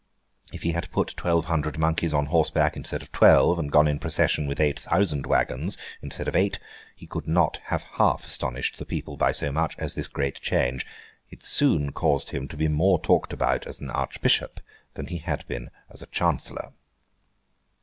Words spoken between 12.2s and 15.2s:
him to be more talked about as an Archbishop than he